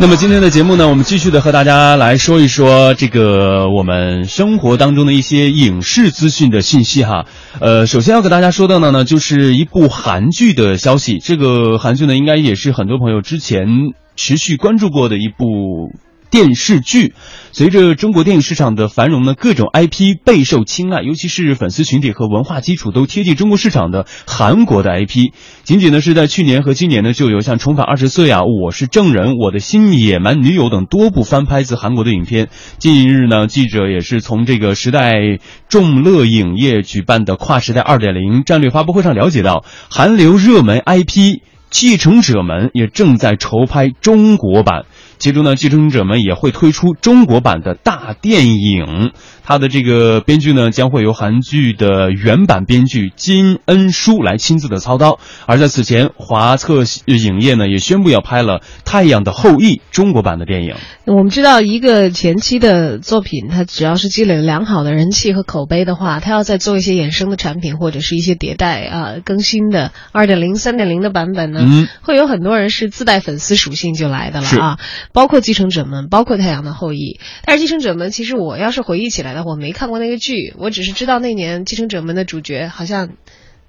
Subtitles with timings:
[0.00, 7.26] 那么今天的节目呢，我们继续的和大家来说一说这个我们生活当中的一些影视资讯的信息哈。
[7.60, 11.18] 呃，首先要给大家说到的呢，就是一部韩剧的消息。
[11.18, 13.66] 这个韩剧呢，应该也是很多朋友之前
[14.14, 15.90] 持续关注过的一部。
[16.30, 17.14] 电视剧，
[17.52, 25.32] 随着中国电影市场的繁荣呢，各种 IP 备受青睐，尤其是粉丝群体和文化基础都贴近中国市场的韩国的 IP。
[25.64, 32.48] 仅仅呢是在去年和今年呢，就有像《重返二十岁》啊，《我是证人》、《我的新野蛮女友》等多部翻拍自韩国的影片。
[32.78, 35.38] 近日呢，记者也是从这个时代
[35.68, 41.16] 众乐影业举办的跨时代二点零战略发布会上了解到，韩流热门 IP
[41.70, 44.84] 《继承者们》也正在筹拍中国版。
[45.18, 49.12] 其中呢，继承者们也会推出中国版的大电影。
[49.44, 55.18] 它的这个编剧呢，将会由韩剧的原版编剧金恩淑来亲自的操刀。
[55.46, 60.74] 而在此前，华策影业呢也宣布要拍了《太阳的后裔》中国版的电影。
[61.06, 74.78] 我们知道，一个前期的作品，它只要是积累了良好的人气和口碑的话，它要再做一些衍生的产品或者是一些迭代啊更新的二点零、三点零的版本呢，会有很多人是自带粉丝属性就来的了啊。
[75.12, 77.18] 包括继承者们，包括《太阳的后裔》。
[77.44, 79.50] 但是继承者们，其实我要是回忆起来的话。
[79.50, 83.10] 我没看过那个剧，我只是知道那年《继承者们》的主角好像。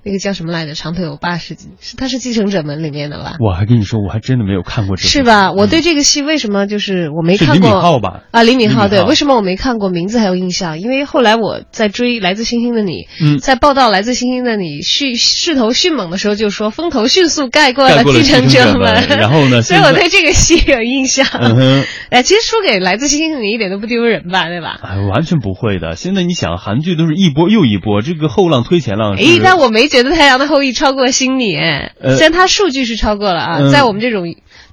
[0.04, 0.74] 那个叫什么来着？
[0.76, 3.36] 长腿欧巴是是他是继承者们里面的吧？
[3.40, 5.10] 我还跟你说，我还真的没有看过这个。
[5.10, 5.52] 是吧？
[5.52, 7.70] 我对这个戏为什么就是我没看过？
[7.70, 8.22] 李敏镐吧？
[8.32, 9.90] 啊，李敏镐对，为什么我没看过？
[9.90, 12.92] 名字还有印象，因为后来我在追《来自星星的你》，
[13.22, 19.08] 嗯在报道《来自星星的你》势势头迅猛的时候，就说风头迅速盖过了继承者们。
[19.10, 19.62] 然后呢？
[19.70, 21.26] 所以我对这个戏有印象。
[21.34, 21.84] 嗯。
[22.10, 24.48] 哎，其实输给《来自星星的你》一点都不丢人吧？
[24.48, 24.80] 对吧？
[24.82, 25.96] 哎，完全不会的。
[25.98, 29.16] 现在你想，韩剧都是一波又一波，这个后浪推前浪。
[29.16, 30.72] 哎，但我没觉得《太阳的后裔》。
[30.80, 31.58] 超过心理，
[32.16, 34.24] 虽然它数据是超过了啊，在我们这种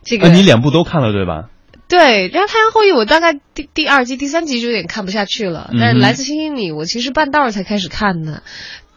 [0.05, 1.49] 这个，你两部都看了对吧？
[1.89, 8.43] 对，然后《太阳后裔》我大概第第二季、第三集就有点看不下去了，但是《来自星星你》我其实半道儿才开始看的。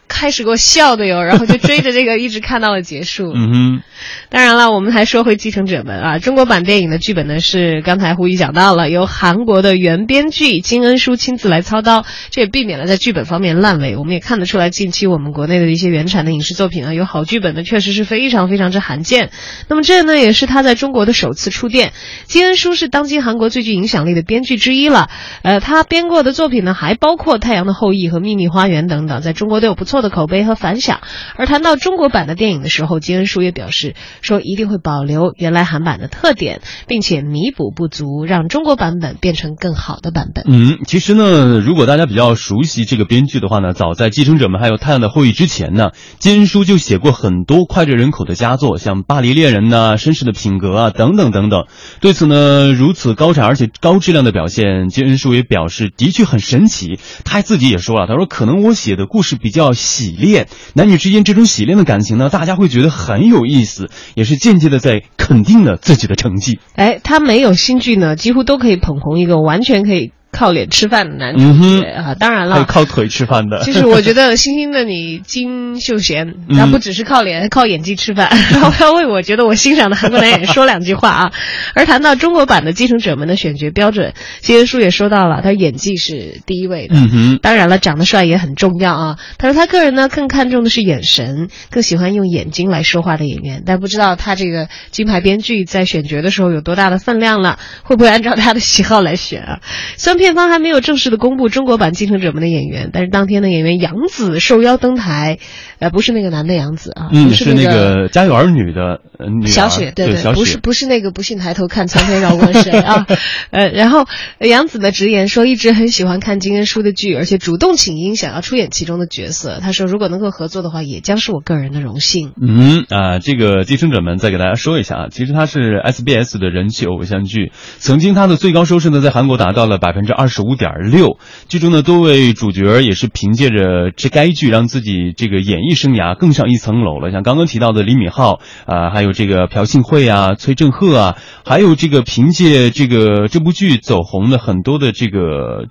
[0.09, 3.31] 开始给我笑的哟，然后就追着这个一直看到了结束。
[3.38, 3.81] 嗯哼，
[4.30, 13.96] 当然了，我们还说回《继承者们》啊，中国版电影的剧本呢是刚才胡一讲到了，由韩国的原编剧金恩淑亲自来操刀，这也避免了在剧本方面烂尾。
[13.96, 19.30] 我们也看得出来，近期我们国内的一些原产的影视作品啊，有好剧本的确实是非常非常之罕见。
[19.68, 21.94] 那么这呢，也是他在中国的首次触电。
[22.25, 25.08] 金恩淑是当今韩国最具影响力的编剧之一了，
[25.44, 29.99] 呃，他编过的作品呢，还包括《太阳的后裔》和《秘密花园》等等，在中国都有不错。
[30.02, 31.02] 的口碑和反响，
[31.36, 40.44] 而谈到中国版的电影的时候，金恩淑也表示说一定会保留原来韩版的特点，并且弥补不足，让中国版本变成更好的版本。
[40.48, 51.66] 嗯，其实呢，如果大家比较熟悉这个编剧的话呢，早在《继承者们》还有《太阳的后裔》之前呢，金恩淑就写过很多脍炙人口的佳作，像《巴黎恋人》呐、《绅士的品格》啊等等等等。
[52.02, 57.00] 对此呢，如此高产而且高质量的表现，金恩淑也表示的确很神奇。
[57.26, 59.74] 他自己也说了，他说可能我写的故事比较。
[59.90, 66.60] 洗练，男女之间这种洗练的感情呢，大家会觉得很有意思，也是间接的在肯定了自己的成绩。
[66.76, 70.12] 哎，他没有新剧呢，几乎都可以捧红一个完全可以。
[70.32, 73.62] 靠脸吃饭的男主角啊，当然了，靠腿吃饭的。
[73.64, 78.30] 其实我觉得《星星的你》金秀贤，他不只是靠脸，靠演技吃饭。
[78.62, 81.32] 我要为我觉得我欣赏的韩国男演员说两句话啊。
[81.74, 86.96] 而谈到中国版的《继承者们》的选角标准，金恩淑也说到了，他演技是第一位的。
[86.96, 89.18] 嗯哼，当然了，长得帅也很重要啊。
[89.38, 93.64] 他说他个人呢更看重的是眼神，更喜欢用眼睛来说话的演员。
[93.66, 99.60] 但不知道他这个金牌编剧在选角的时候有多大的分量了，会不会按照他的喜好来选啊？
[99.98, 105.40] 虽然片方还没有正式的公布中国版《继承者们》的演员，但是当天的演员杨紫受邀登台，
[105.80, 109.00] 呃，不是那个男的杨紫啊，嗯，是那个《家有儿女》的
[109.47, 113.07] 小雪，对对，不是不是那个不信抬头看苍天饶过谁啊，
[113.50, 114.06] 呃，然后
[114.40, 119.59] 杨紫的直言说，一直很喜欢看金恩淑的剧，而且主动请缨想要出演其中的角色。
[119.62, 122.34] 他说，如果能够合作的话，也将是我个人的荣幸。
[122.41, 130.60] 嗯啊，这个《继承者们》再给大家说一下啊，其实它是 SBS 的人气偶像剧，曾经它的最高收视呢，在韩国达到了百分之二十五。
[130.60, 131.18] 点六，
[131.48, 137.12] 剧中的多位主角也是凭借着这该剧让自己这个演艺生涯更上一层楼了。
[137.14, 145.68] 像刚刚提到的李敏镐啊，还有这个朴信惠啊、崔振赫啊，还有这个凭借这个这部剧走红的很多的这个。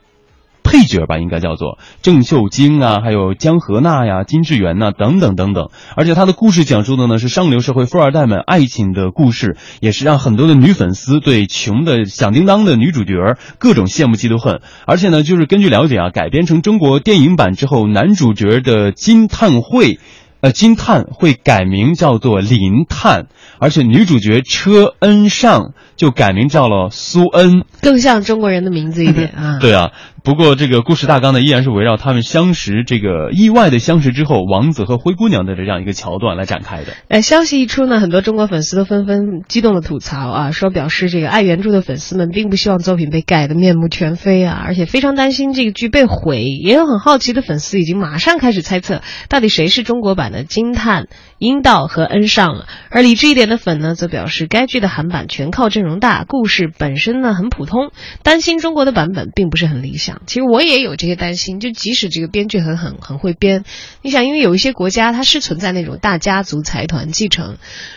[0.71, 5.71] 配角吧，应该叫做郑秀晶啊，还有江河娜呀、金智媛呐，等等等等。
[5.97, 13.15] 而且他的故事讲述的呢是上流社会富二代们爱情的故事，也是让很多的女粉丝对穷的响叮当的女主角
[13.59, 14.61] 各种羡慕嫉妒恨。
[14.85, 19.99] 而且呢，就是根据了解啊，改编成中国电影版之后，男主角的金碳慧。
[20.41, 23.27] 呃，金叹会改名叫做林叹，
[23.59, 29.59] 而且女主角车恩尚就改名叫了苏恩，更像中国人的名字一点 啊。
[29.61, 29.91] 对啊，
[30.23, 36.93] 不过这个故事大纲呢，依然是围绕他们相识这个意外的相识之后，王子和灰姑娘的这样一个桥段来展开的。
[37.09, 46.45] 呃，消息一出呢，很多中国粉丝都纷纷激动的吐槽啊，说表示这个爱原著的粉丝们并不希望作品被改的面目全非啊，而且非常担心这个剧被毁。
[46.45, 51.09] 也有很好奇的粉丝已经马上开始猜测，到底谁是中国版的惊叹、
[51.39, 52.67] 阴道和恩尚。
[52.91, 57.91] 而理智一点的粉呢，则表示该剧的韩版全靠阵容大，故事本身呢很普通，
[58.23, 60.23] 担心中国的版本并不是很理想。
[60.27, 63.65] 其实我也有这些担心，就即使这个编剧很很很会编，
[64.03, 67.57] 你想，因为有一些国家它是存在那种大家族财团继承，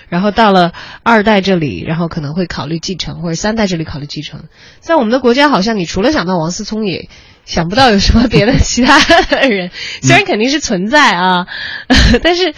[0.10, 0.74] 然后到了
[1.04, 4.46] 二代这里，然后可能会考虑继承，或者三代这里考虑继承。
[4.80, 7.10] 在我们的国家，好像你除了想到王思聪，也
[7.52, 8.98] 想不到有什么别的其他
[9.42, 9.70] 人。
[10.02, 11.46] 虽然肯定是存在啊，
[12.24, 12.54] 但是，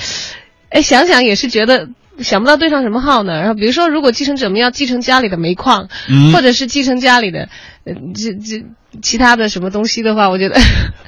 [0.69, 1.89] 哎，想想也是觉得。
[2.19, 3.39] 想不到对上什么号呢？
[3.39, 5.87] 然后比如说，如果继承者们要继承家里的煤矿，
[6.33, 7.49] 或者是继承家里的，
[7.85, 8.65] 呃，这这
[9.01, 10.59] 其他的什么东西的话，我觉得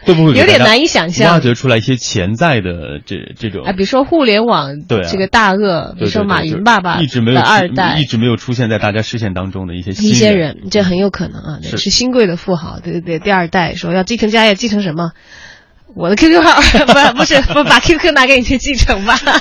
[0.01, 1.33] 会不会 有点难以想象？
[1.33, 15.11] 挖掘出来一些潜在的这这种啊，比如说互联网对这个大鳄，比如说马云爸爸一直没有二代，一直没有出现在大家视线当中的一些一些人，这很有可能啊，是新贵的富豪，对对对，第二代说要继承家业，继承什么？
[15.95, 16.59] 我的 QQ 号
[17.13, 19.17] 不不是不把 QQ 拿给你去继承吧？